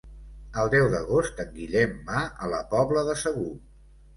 [0.61, 3.53] El deu d'agost en Guillem va a la Pobla de Segur.